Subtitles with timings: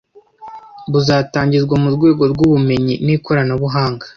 [0.91, 4.05] buzatangizwa mu rwego ry'ubumenyi n'ikoranabuhanga.